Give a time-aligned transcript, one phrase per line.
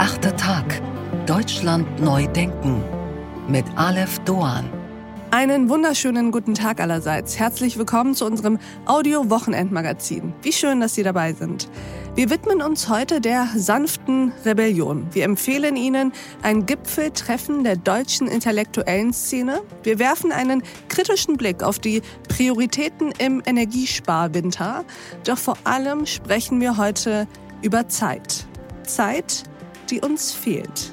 [0.00, 0.64] Achte Tag.
[1.26, 2.82] Deutschland neu denken.
[3.48, 4.64] Mit Aleph Doan.
[5.30, 7.38] Einen wunderschönen guten Tag allerseits.
[7.38, 10.32] Herzlich willkommen zu unserem Audio-Wochenendmagazin.
[10.40, 11.68] Wie schön, dass Sie dabei sind.
[12.14, 15.06] Wir widmen uns heute der sanften Rebellion.
[15.12, 19.60] Wir empfehlen Ihnen ein Gipfeltreffen der deutschen intellektuellen Szene.
[19.82, 24.86] Wir werfen einen kritischen Blick auf die Prioritäten im Energiesparwinter.
[25.24, 27.28] Doch vor allem sprechen wir heute
[27.60, 28.46] über Zeit.
[28.86, 29.44] Zeit,
[29.90, 30.92] die uns fehlt.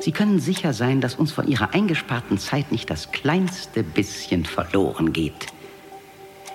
[0.00, 5.12] Sie können sicher sein, dass uns von Ihrer eingesparten Zeit nicht das kleinste bisschen verloren
[5.12, 5.48] geht.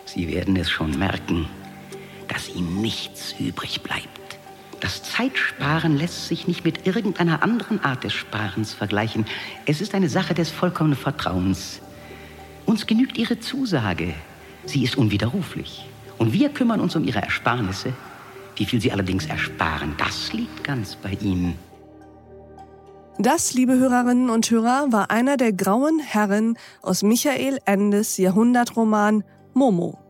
[0.06, 1.48] Sie werden es schon merken,
[2.28, 4.23] dass Ihnen nichts übrig bleibt.
[4.84, 9.26] Das Zeitsparen lässt sich nicht mit irgendeiner anderen Art des Sparens vergleichen.
[9.66, 11.80] Es ist eine Sache des vollkommenen Vertrauens.
[12.66, 14.14] Uns genügt Ihre Zusage.
[14.66, 15.86] Sie ist unwiderruflich.
[16.18, 17.94] Und wir kümmern uns um Ihre Ersparnisse.
[18.58, 21.58] Wie viel Sie allerdings ersparen, das liegt ganz bei Ihnen.
[23.18, 30.03] Das, liebe Hörerinnen und Hörer, war einer der grauen Herren aus Michael Endes Jahrhundertroman Momo.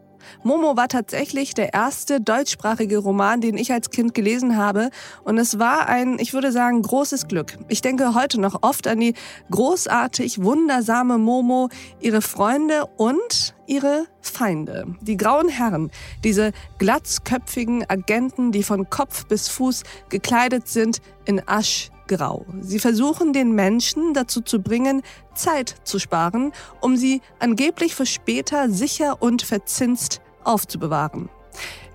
[0.44, 4.90] Momo war tatsächlich der erste deutschsprachige Roman, den ich als Kind gelesen habe.
[5.24, 7.58] Und es war ein, ich würde sagen, großes Glück.
[7.68, 9.14] Ich denke heute noch oft an die
[9.52, 14.86] großartig wundersame Momo, ihre Freunde und ihre Feinde.
[15.02, 15.92] Die grauen Herren,
[16.24, 22.46] diese glatzköpfigen Agenten, die von Kopf bis Fuß gekleidet sind in Asch grau.
[22.62, 25.02] Sie versuchen den Menschen dazu zu bringen,
[25.36, 31.30] Zeit zu sparen, um sie angeblich für später sicher und verzinst aufzubewahren.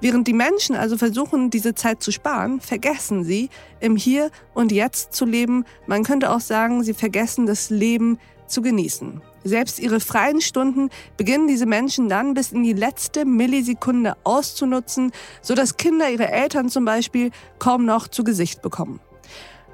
[0.00, 5.12] Während die Menschen also versuchen, diese Zeit zu sparen, vergessen sie, im Hier und Jetzt
[5.12, 5.64] zu leben.
[5.86, 9.20] Man könnte auch sagen, sie vergessen das Leben zu genießen.
[9.44, 15.12] Selbst ihre freien Stunden beginnen diese Menschen dann bis in die letzte Millisekunde auszunutzen,
[15.42, 19.00] sodass Kinder ihre Eltern zum Beispiel kaum noch zu Gesicht bekommen.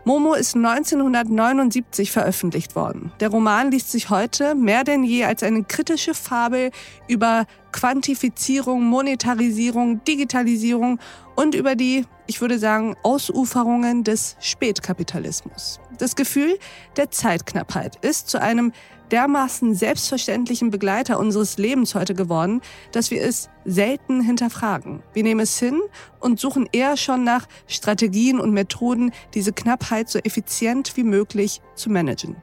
[0.07, 3.11] Momo ist 1979 veröffentlicht worden.
[3.21, 6.73] Der Roman liest sich heute mehr denn je als eine kritische Fabel
[7.09, 11.01] über Quantifizierung, Monetarisierung, Digitalisierung
[11.37, 15.81] und über die, ich würde sagen, Ausuferungen des Spätkapitalismus.
[15.99, 16.59] Das Gefühl
[16.97, 18.73] der Zeitknappheit ist zu einem
[19.11, 25.03] dermaßen selbstverständlichen Begleiter unseres Lebens heute geworden, dass wir es selten hinterfragen.
[25.13, 25.81] Wir nehmen es hin
[26.21, 31.91] und suchen eher schon nach Strategien und Methoden, diese Knappheit so effizient wie möglich zu
[31.91, 32.37] managen.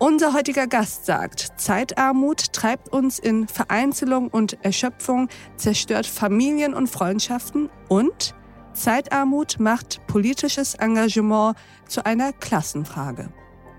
[0.00, 7.68] Unser heutiger Gast sagt, Zeitarmut treibt uns in Vereinzelung und Erschöpfung, zerstört Familien und Freundschaften
[7.88, 8.34] und
[8.78, 11.56] Zeitarmut macht politisches Engagement
[11.88, 13.28] zu einer Klassenfrage.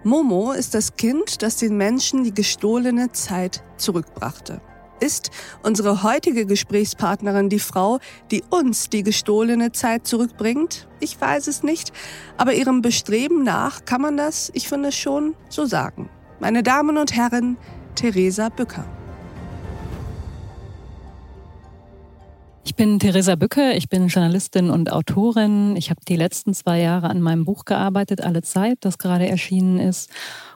[0.03, 4.61] Momo ist das Kind, das den Menschen die gestohlene Zeit zurückbrachte.
[4.99, 5.31] Ist
[5.63, 7.99] unsere heutige Gesprächspartnerin die Frau,
[8.31, 10.87] die uns die gestohlene Zeit zurückbringt?
[10.99, 11.93] Ich weiß es nicht,
[12.37, 16.09] aber ihrem Bestreben nach kann man das, ich finde, schon so sagen.
[16.39, 17.57] Meine Damen und Herren,
[17.95, 18.85] Theresa Bücker.
[22.63, 25.75] Ich bin Theresa Bücke, ich bin Journalistin und Autorin.
[25.75, 29.79] Ich habe die letzten zwei Jahre an meinem Buch gearbeitet, Alle Zeit, das gerade erschienen
[29.79, 30.09] ist.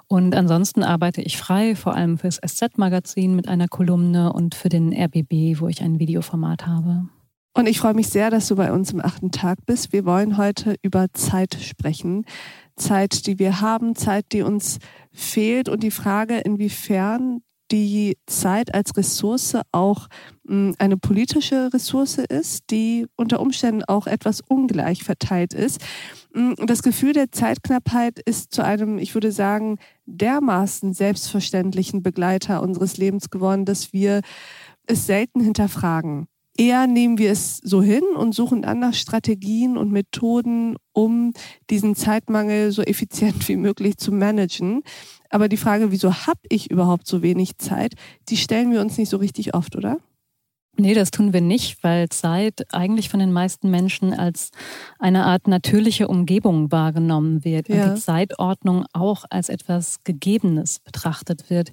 [0.08, 4.94] Und ansonsten arbeite ich frei, vor allem fürs SZ-Magazin mit einer Kolumne und für den
[4.94, 7.08] RBB, wo ich ein Videoformat habe.
[7.56, 9.94] Und ich freue mich sehr, dass du bei uns im achten Tag bist.
[9.94, 12.25] Wir wollen heute über Zeit sprechen.
[12.75, 14.80] Zeit, die wir haben, Zeit, die uns
[15.12, 17.41] fehlt und die Frage, inwiefern
[17.72, 20.07] die Zeit als Ressource auch
[20.47, 25.81] hm, eine politische Ressource ist, die unter Umständen auch etwas ungleich verteilt ist.
[26.34, 32.97] Hm, das Gefühl der Zeitknappheit ist zu einem, ich würde sagen, dermaßen selbstverständlichen Begleiter unseres
[32.97, 34.22] Lebens geworden, dass wir
[34.85, 36.28] es selten hinterfragen.
[36.56, 41.34] Eher nehmen wir es so hin und suchen dann nach Strategien und Methoden, um
[41.70, 44.84] diesen Zeitmangel so effizient wie möglich zu managen.
[45.29, 47.96] Aber die Frage, wieso habe ich überhaupt so wenig Zeit,
[48.29, 49.97] die stellen wir uns nicht so richtig oft, oder?
[50.76, 54.49] Nee, das tun wir nicht, weil Zeit eigentlich von den meisten Menschen als
[54.97, 57.76] eine Art natürliche Umgebung wahrgenommen wird ja.
[57.76, 61.72] und die Zeitordnung auch als etwas Gegebenes betrachtet wird.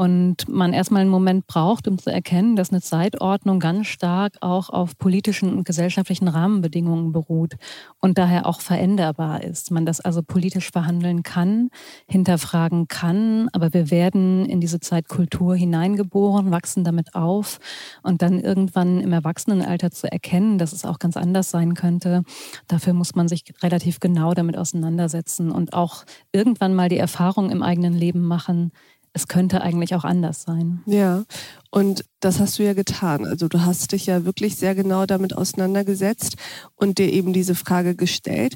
[0.00, 4.70] Und man erstmal einen Moment braucht, um zu erkennen, dass eine Zeitordnung ganz stark auch
[4.70, 7.56] auf politischen und gesellschaftlichen Rahmenbedingungen beruht
[8.00, 9.70] und daher auch veränderbar ist.
[9.70, 11.68] Man das also politisch verhandeln kann,
[12.08, 17.58] hinterfragen kann, aber wir werden in diese Zeitkultur hineingeboren, wachsen damit auf
[18.02, 22.22] und dann irgendwann im Erwachsenenalter zu erkennen, dass es auch ganz anders sein könnte,
[22.68, 27.62] dafür muss man sich relativ genau damit auseinandersetzen und auch irgendwann mal die Erfahrung im
[27.62, 28.72] eigenen Leben machen,
[29.12, 30.82] es könnte eigentlich auch anders sein.
[30.86, 31.24] Ja,
[31.70, 33.26] und das hast du ja getan.
[33.26, 36.36] Also du hast dich ja wirklich sehr genau damit auseinandergesetzt
[36.76, 38.54] und dir eben diese Frage gestellt,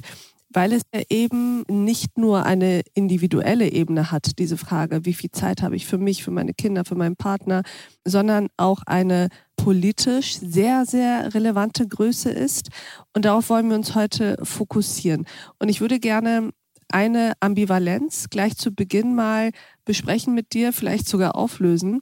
[0.49, 5.61] weil es ja eben nicht nur eine individuelle Ebene hat, diese Frage, wie viel Zeit
[5.61, 7.63] habe ich für mich, für meine Kinder, für meinen Partner,
[8.05, 9.27] sondern auch eine
[9.57, 12.69] politisch sehr, sehr relevante Größe ist.
[13.13, 15.25] Und darauf wollen wir uns heute fokussieren.
[15.59, 16.51] Und ich würde gerne
[16.89, 19.51] eine Ambivalenz gleich zu Beginn mal
[19.85, 22.01] besprechen mit dir, vielleicht sogar auflösen.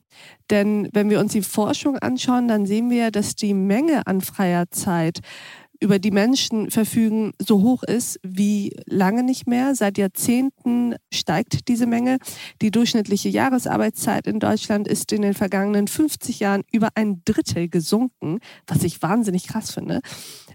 [0.50, 4.70] Denn wenn wir uns die Forschung anschauen, dann sehen wir, dass die Menge an freier
[4.72, 5.20] Zeit
[5.84, 9.76] über die Menschen verfügen, so hoch ist wie lange nicht mehr.
[9.76, 12.20] Seit Jahrzehnten steigt diese Menge.
[12.62, 18.40] Die durchschnittliche Jahresarbeitszeit in Deutschland ist in den vergangenen 50 Jahren über ein Drittel gesunken,
[18.66, 20.00] was ich wahnsinnig krass finde.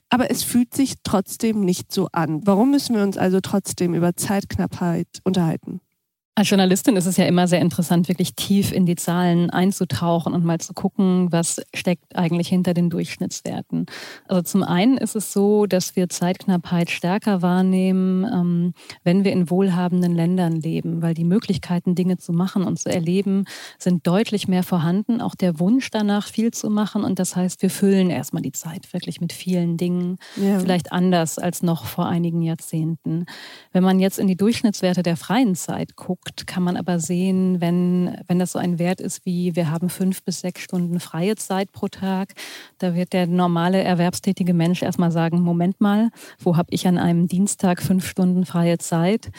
[0.09, 2.47] Aber es fühlt sich trotzdem nicht so an.
[2.47, 5.83] Warum müssen wir uns also trotzdem über Zeitknappheit unterhalten?
[6.39, 10.45] Als Journalistin ist es ja immer sehr interessant, wirklich tief in die Zahlen einzutauchen und
[10.45, 13.87] mal zu gucken, was steckt eigentlich hinter den Durchschnittswerten.
[14.29, 19.51] Also zum einen ist es so, dass wir Zeitknappheit stärker wahrnehmen, ähm, wenn wir in
[19.51, 23.45] wohlhabenden Ländern leben, weil die Möglichkeiten, Dinge zu machen und zu erleben,
[23.77, 25.21] sind deutlich mehr vorhanden.
[25.21, 27.03] Auch der Wunsch danach, viel zu machen.
[27.03, 30.61] Und das heißt, wir füllen erstmal die Zeit wirklich mit vielen Dingen, ja.
[30.61, 33.27] vielleicht anders als noch vor einigen Jahrzehnten.
[33.73, 37.61] Wenn man jetzt in die Durchschnittswerte der freien Zeit guckt, guckt, kann man aber sehen,
[37.61, 41.37] wenn, wenn das so ein Wert ist wie wir haben fünf bis sechs Stunden freie
[41.37, 42.35] Zeit pro Tag,
[42.79, 47.29] da wird der normale erwerbstätige Mensch erstmal sagen, Moment mal, wo habe ich an einem
[47.29, 49.31] Dienstag fünf Stunden freie Zeit?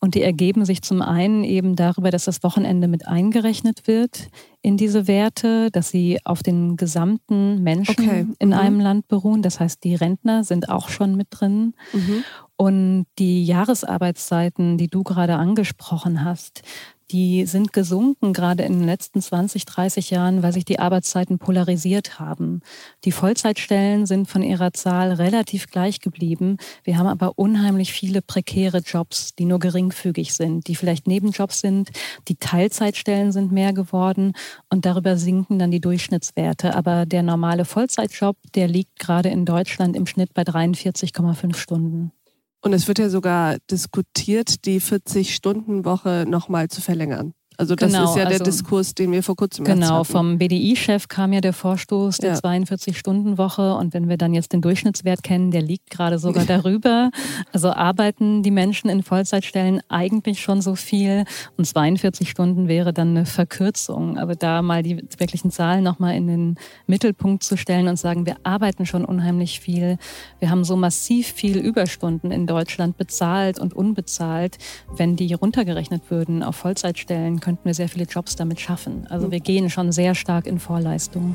[0.00, 4.28] Und die ergeben sich zum einen eben darüber, dass das Wochenende mit eingerechnet wird
[4.62, 8.26] in diese Werte, dass sie auf den gesamten Menschen okay.
[8.38, 8.54] in mhm.
[8.54, 9.42] einem Land beruhen.
[9.42, 11.74] Das heißt, die Rentner sind auch schon mit drin.
[11.92, 12.24] Mhm.
[12.60, 16.62] Und die Jahresarbeitszeiten, die du gerade angesprochen hast,
[17.12, 22.18] die sind gesunken, gerade in den letzten 20, 30 Jahren, weil sich die Arbeitszeiten polarisiert
[22.18, 22.60] haben.
[23.04, 26.56] Die Vollzeitstellen sind von ihrer Zahl relativ gleich geblieben.
[26.82, 31.90] Wir haben aber unheimlich viele prekäre Jobs, die nur geringfügig sind, die vielleicht Nebenjobs sind.
[32.26, 34.32] Die Teilzeitstellen sind mehr geworden
[34.68, 36.74] und darüber sinken dann die Durchschnittswerte.
[36.74, 42.12] Aber der normale Vollzeitjob, der liegt gerade in Deutschland im Schnitt bei 43,5 Stunden.
[42.60, 47.32] Und es wird ja sogar diskutiert, die 40-Stunden-Woche nochmal zu verlängern.
[47.60, 51.08] Also das genau, ist ja der also, Diskurs, den wir vor kurzem Genau, vom BDI-Chef
[51.08, 52.38] kam ja der Vorstoß der ja.
[52.38, 57.10] 42-Stunden-Woche und wenn wir dann jetzt den Durchschnittswert kennen, der liegt gerade sogar darüber.
[57.52, 61.24] Also arbeiten die Menschen in Vollzeitstellen eigentlich schon so viel
[61.56, 64.18] und 42 Stunden wäre dann eine Verkürzung.
[64.18, 66.54] Aber da mal die wirklichen Zahlen nochmal in den
[66.86, 69.98] Mittelpunkt zu stellen und sagen, wir arbeiten schon unheimlich viel.
[70.38, 74.58] Wir haben so massiv viel Überstunden in Deutschland bezahlt und unbezahlt.
[74.96, 79.06] Wenn die runtergerechnet würden auf Vollzeitstellen, könnten wir sehr viele Jobs damit schaffen.
[79.08, 81.34] Also wir gehen schon sehr stark in Vorleistung.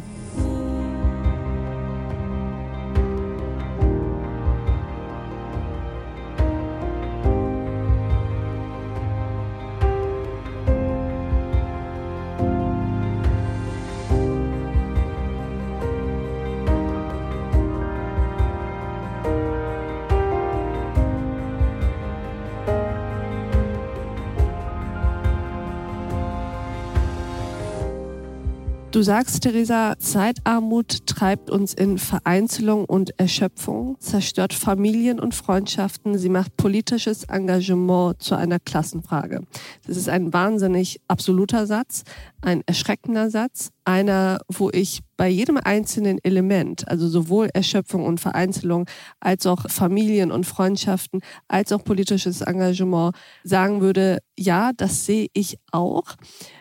[28.94, 36.30] Du sagst, Theresa, Zeitarmut treibt uns in Vereinzelung und Erschöpfung, zerstört Familien und Freundschaften, sie
[36.30, 39.42] macht politisches Engagement zu einer Klassenfrage.
[39.88, 42.04] Das ist ein wahnsinnig absoluter Satz,
[42.42, 48.88] ein erschreckender Satz, einer, wo ich bei jedem einzelnen Element, also sowohl Erschöpfung und Vereinzelung,
[49.20, 55.58] als auch Familien und Freundschaften, als auch politisches Engagement sagen würde, ja, das sehe ich
[55.72, 56.16] auch.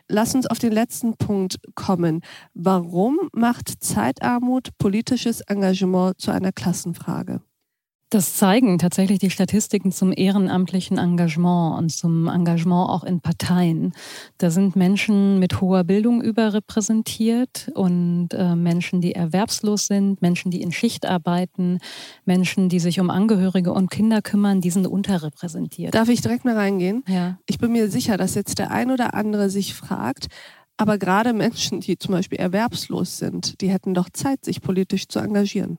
[0.09, 2.21] Lass uns auf den letzten Punkt kommen.
[2.55, 7.41] Warum macht Zeitarmut politisches Engagement zu einer Klassenfrage?
[8.13, 13.95] Das zeigen tatsächlich die Statistiken zum ehrenamtlichen Engagement und zum Engagement auch in Parteien.
[14.37, 20.61] Da sind Menschen mit hoher Bildung überrepräsentiert und äh, Menschen, die erwerbslos sind, Menschen, die
[20.61, 21.79] in Schicht arbeiten,
[22.27, 25.95] Menschen, die sich um Angehörige und Kinder kümmern, die sind unterrepräsentiert.
[25.95, 27.05] Darf ich direkt mal reingehen?
[27.09, 27.39] Ja.
[27.47, 30.27] Ich bin mir sicher, dass jetzt der ein oder andere sich fragt,
[30.77, 35.19] Aber gerade Menschen, die zum Beispiel erwerbslos sind, die hätten doch Zeit, sich politisch zu
[35.21, 35.79] engagieren.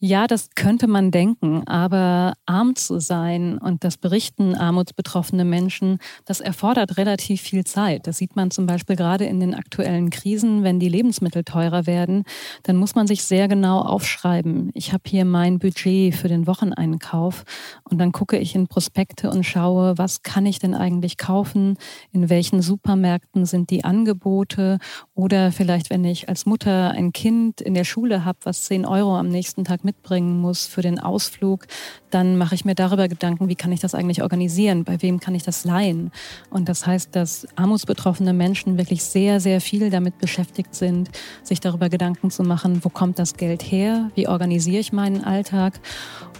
[0.00, 6.38] Ja, das könnte man denken, aber arm zu sein und das berichten armutsbetroffene Menschen, das
[6.38, 8.06] erfordert relativ viel Zeit.
[8.06, 12.22] Das sieht man zum Beispiel gerade in den aktuellen Krisen, wenn die Lebensmittel teurer werden,
[12.62, 14.70] dann muss man sich sehr genau aufschreiben.
[14.74, 17.42] Ich habe hier mein Budget für den Wocheneinkauf
[17.82, 21.76] und dann gucke ich in Prospekte und schaue, was kann ich denn eigentlich kaufen,
[22.12, 24.78] in welchen Supermärkten sind die Angebote
[25.18, 29.16] oder vielleicht, wenn ich als Mutter ein Kind in der Schule habe, was 10 Euro
[29.18, 31.66] am nächsten Tag mitbringen muss für den Ausflug,
[32.10, 35.34] dann mache ich mir darüber Gedanken, wie kann ich das eigentlich organisieren, bei wem kann
[35.34, 36.12] ich das leihen.
[36.50, 41.10] Und das heißt, dass armutsbetroffene Menschen wirklich sehr, sehr viel damit beschäftigt sind,
[41.42, 45.80] sich darüber Gedanken zu machen, wo kommt das Geld her, wie organisiere ich meinen Alltag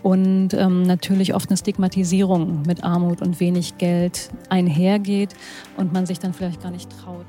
[0.05, 5.35] und ähm, natürlich oft eine Stigmatisierung mit Armut und wenig Geld einhergeht
[5.77, 7.27] und man sich dann vielleicht gar nicht traut.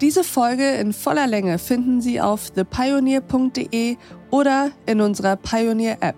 [0.00, 3.96] Diese Folge in voller Länge finden Sie auf thepioneer.de
[4.30, 6.16] oder in unserer Pioneer App.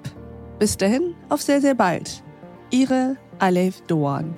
[0.58, 2.22] Bis dahin, auf sehr, sehr bald.
[2.70, 4.34] Ihre Alef Doan.